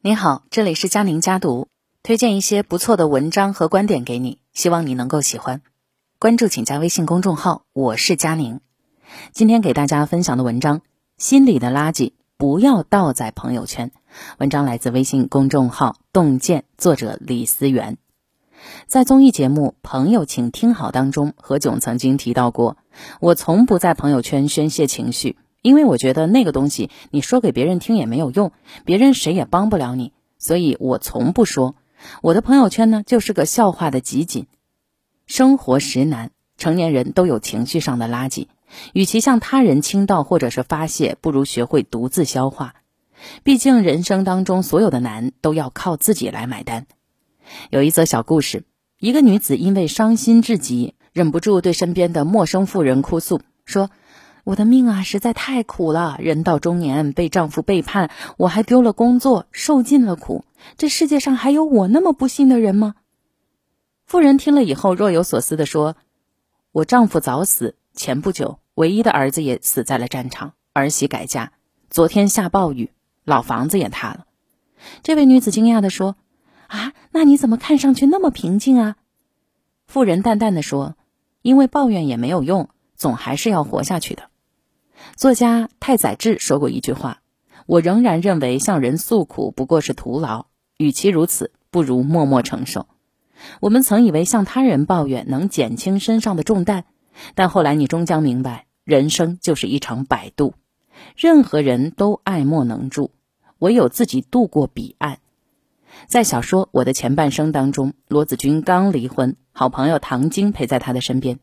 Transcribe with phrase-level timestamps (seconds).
[0.00, 1.66] 你好，这里是佳宁家读，
[2.04, 5.60] 推荐一些不错的文章和观点给你，希望你能够喜欢。
[6.20, 8.60] 关注请加微信公众号，我是佳宁。
[9.32, 10.78] 今天给大家分享的文章
[11.18, 13.90] 《心里的垃圾不要倒在朋友圈》，
[14.38, 17.98] 文章来自微信公众号洞见，作者李思源。
[18.86, 22.76] 在综艺节目《朋友，请听好》当中，何炅曾经提到过
[23.18, 28.52] ：“我从不在朋友圈宣泄情绪。”因为我觉得那个东西你说给别人听也没有用，
[28.84, 31.74] 别人谁也帮不了你，所以我从不说。
[32.22, 34.46] 我的朋友圈呢，就是个笑话的集锦。
[35.26, 38.46] 生活实难，成年人都有情绪上的垃圾，
[38.92, 42.76] 与其向他人倾倒或者是发泄，不如学会独自消化。
[43.42, 46.86] 毕竟人生当中所有的难都要靠自己来买单。
[47.70, 48.62] 有一则小故事，
[49.00, 53.90] 一个女子因为伤心至极，忍不住对身边的陌生妇人哭诉说。
[54.48, 56.16] 我的命啊，实在太苦了。
[56.20, 60.46] 人到中年，被丈夫背叛，我还丢了工作，受尽了苦。
[60.78, 62.94] 这世界上还有我那么不幸的人吗？
[64.06, 65.96] 妇人听了以后，若有所思地说
[66.72, 71.52] ：“我丈夫早死，前不久，唯一的儿子也死在了战场，儿媳改嫁，
[71.90, 72.90] 昨天下暴雨，
[73.24, 74.24] 老房子也塌了。”
[75.04, 76.16] 这位女子惊讶地说
[76.68, 78.96] ：“啊，那你怎么看上去那么平静啊？”
[79.86, 80.96] 妇人淡淡的说
[81.42, 84.22] ：“因为抱怨也没有用，总还是要活下去的。”
[85.16, 87.20] 作家太宰治说过一句话
[87.66, 90.46] ：“我仍然认为向人诉苦不过是徒劳，
[90.76, 92.86] 与其如此，不如默默承受。”
[93.60, 96.84] 我们曾以为向他人抱怨能减轻身上的重担，
[97.36, 100.54] 但后来你终将明白，人生就是一场摆渡，
[101.16, 103.12] 任何人都爱莫能助，
[103.58, 105.20] 唯有自己渡过彼岸。
[106.06, 111.38] 在小说《我的前半生》当中，罗子君刚离婚，好朋友唐晶陪在他的身边。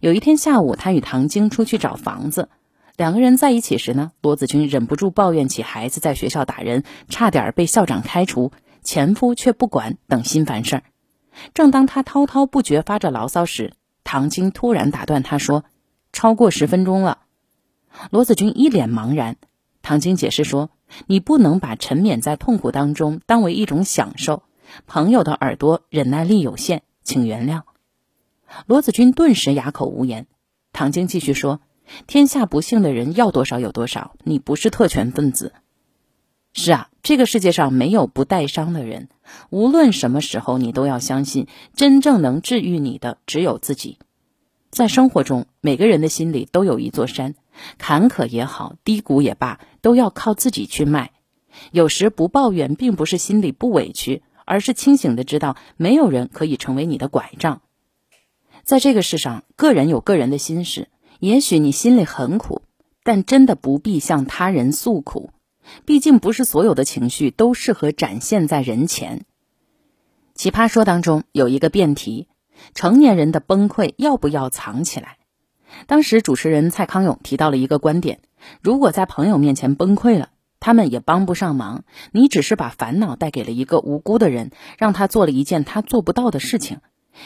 [0.00, 2.48] 有一天下午，他与唐晶出去找房子。
[2.96, 10.82] 两个人在一起时呢，罗子君忍不住抱怨起孩子在学校打人，差点被校长开除，前夫却不管等心烦事儿。
[11.52, 15.64] 正当他滔滔不绝发着牢骚时，唐晶突然打断他说
[16.10, 17.18] ：“超过十分钟了。”
[18.10, 19.36] 罗子君一脸茫然。
[19.82, 20.70] 唐晶解释说
[21.06, 24.42] ：“你不能把沉湎在痛苦当中当为一种享受。
[24.86, 27.62] 朋友的耳朵忍耐力有限，请原谅。”
[28.64, 30.26] 罗子君顿时哑口无言。
[30.72, 31.60] 唐晶继续说。
[32.06, 35.52] 天下不幸的人要多少有多少，你不是特权分子。
[36.52, 39.08] 是啊，这个世界上没有不带伤的人。
[39.50, 43.98] 无论什么时候，你都要相信，真正能治愈你的只有自己。
[44.70, 47.34] 在生活中，每个人的心里都有一座山，
[47.78, 51.12] 坎坷也好，低谷也罢，都要靠自己去迈。
[51.72, 57.62] 有时不抱怨，并不是心里不委屈，而是清醒的知道，没有人可以成为你的拐杖。
[58.64, 60.88] 在这个世上，个人有个人的心事。
[61.20, 62.62] 也许你心里很苦，
[63.02, 65.30] 但真的不必向他人诉苦，
[65.84, 69.24] 毕竟不是所有的情绪都适合展现在人前。
[70.34, 72.28] 奇葩说当中有一个辩题：
[72.74, 75.16] 成年人的崩溃要不要藏起来？
[75.86, 78.20] 当时主持人蔡康永提到了一个观点：
[78.60, 86.80] 如果在朋友面前崩溃了，他们也帮不上忙，你只是把烦恼带给了一个无辜的人，让他做了一件他做不到的事情。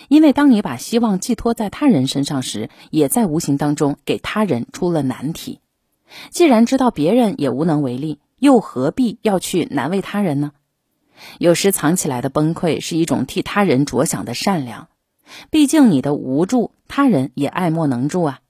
[0.09, 5.61] 因为当你把希望寄托在他人身上时，也在无形当中给他人出了难题。
[6.31, 10.53] 既然知道别人也无能为力，又何必要去难为他人呢？
[11.39, 14.89] 有时藏起来的崩溃是一种替他人着想的善良。
[15.51, 18.41] 毕竟你的无助，他人也爱莫能助啊。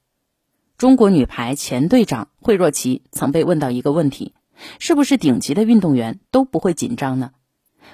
[0.77, 4.33] 中国女排前队长惠若琪曾被问到一个问题：
[4.79, 7.31] 是不是顶级的运动员都不会紧张呢？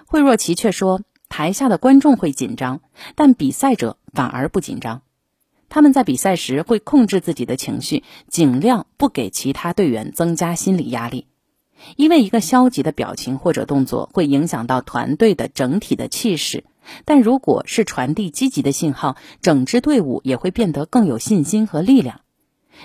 [0.06, 1.02] 惠若琪却说。
[1.29, 2.81] 台下的观众会紧张，
[3.15, 5.01] 但比赛者反而不紧张。
[5.69, 11.27] 他们在比赛时会控制自己的情绪，尽量不给其他队员增加心理压力。
[11.95, 16.63] 因为一个消极的表情或者动作会影响到团队的整体的气势，
[17.05, 22.21] 但如果是传递积极的信号，整支队伍也会变得更有信心和力量。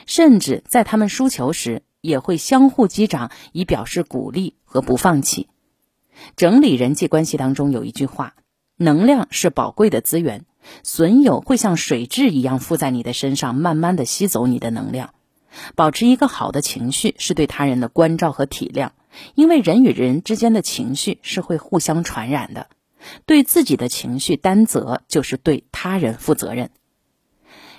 [0.07, 5.49] 甚至在他们输球时，也会相互击掌，以表示鼓励和不放弃。
[6.37, 8.35] 整理人际关系当中有一句话：
[8.77, 10.45] 能量是宝贵的资源，
[10.83, 15.15] 损友会像水蛭一样附在你的身上，慢慢的吸走你的能量。
[15.75, 18.91] 保持一个好的情绪是对他人的关照和体谅，
[19.35, 22.69] 因为人与人之间的情绪是会互相传染的。
[23.27, 26.71] 对自己的情绪担责，就是对他人负责任。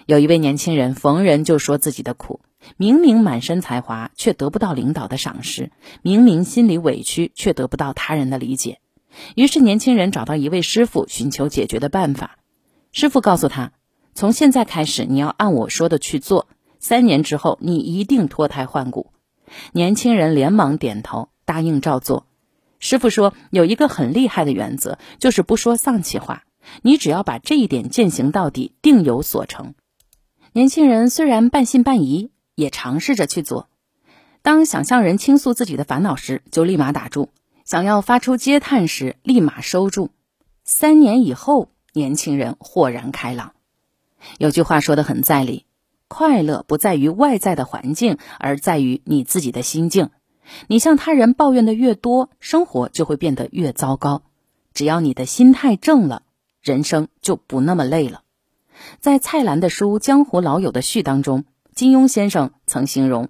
[0.05, 2.41] 有一位年轻人逢人就说自己的苦。
[2.77, 5.69] 明明满身才华，却得不到领导的赏识；
[6.01, 8.79] 明明心里委屈，却得不到他人的理解。
[9.35, 12.37] 于是，年轻人找到一位师傅，寻求解决的办法。
[12.93, 13.73] 师傅告诉他
[14.15, 16.47] ：“从现在开始，你要按我说的去做。
[16.79, 19.11] 三年之后，你一定脱胎换骨。”
[19.73, 22.27] 年轻人连忙点头，答应照做。
[22.79, 26.43] 师傅说有一个很厉害的原则，就是不说丧气话。
[26.81, 29.75] 你只要把这一点践行到底，定有所成。
[30.55, 33.67] 年轻人虽然半信半疑，也尝试着去做。
[34.43, 37.29] 当想向人倾诉自己的烦恼时，就立马打住；
[37.65, 40.11] 想要发出嗟叹时，立马收住。
[40.63, 43.53] 三年以后，年轻人豁然开朗。
[44.37, 45.65] 有句话说的很在理：
[46.07, 50.11] 快乐不在于外在的环境，而在于你自己的心境。
[50.67, 54.21] 你向他人抱怨的越多，生活就会变得越糟糕。
[54.75, 56.21] 只要你的心态正了。
[56.61, 58.22] 人生就不那么累了。
[58.99, 63.29] 在蔡澜的书《江湖老友》的序当中，金庸先生曾形容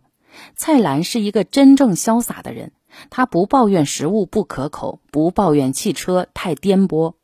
[0.55, 2.71] 蔡澜是一个真正潇洒的人。
[3.09, 7.15] 他不抱怨食物不可口，不抱怨汽车太颠簸。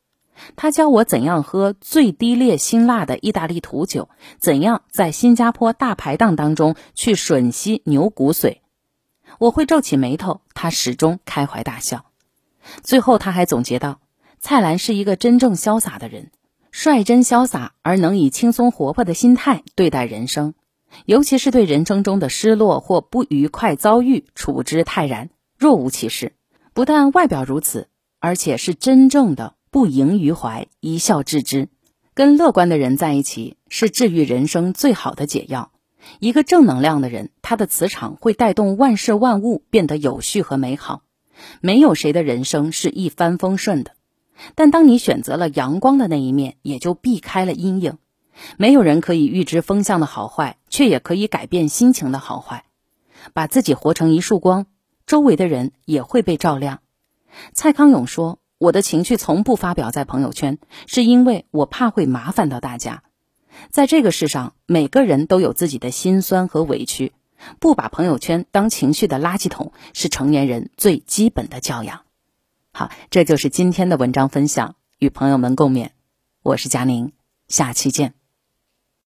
[0.56, 4.08] 他教我怎样喝最低劣辛辣的意大利土酒，
[4.38, 8.58] 怎样在新加坡大排档当中去吮吸牛骨髓。
[9.38, 12.06] 我会皱起眉头，他始终开怀大笑。
[12.82, 14.00] 最后，他还总结道。
[14.40, 16.30] 蔡澜是一个真正潇洒的人，
[16.70, 20.54] 率真潇洒而能以轻松活泼的心态对待人生，
[21.04, 26.32] 尤其是对人生中的失落或不愉快遭遇，处之泰然，若无其事。
[26.72, 27.88] 不但外表如此，
[28.20, 31.68] 而且是真正的不萦于怀，一笑置之。
[32.14, 35.72] 跟乐观的人在一起，是治愈人生最好的解药。
[36.18, 41.02] 一个正能量的人，他的磁场会带动万事万物变得有序和美好。
[41.60, 43.92] 没有谁的人生是一帆风顺的。
[44.54, 47.98] 但当你选择了阳光的那一面，也就避开了阴影。
[48.56, 52.64] 没有人可以预知风向的好坏，却也可以改变心情的好坏。
[53.34, 54.66] 把自己活成一束光，
[55.06, 56.80] 周围的人也会被照亮。
[57.52, 63.02] 蔡康永说：“我的情绪从不发表在朋友圈，是因为我怕会麻烦到大家。
[63.70, 67.12] 在这个世上，每个人都有自己的心酸和委屈，
[67.58, 72.00] 不把朋友圈当情绪的垃圾桶，是成年人最基本的教养。”
[72.72, 75.90] 好，这就是今天的文章分享，与朋友们共勉。
[76.42, 77.12] 我是佳宁，
[77.48, 78.19] 下期见。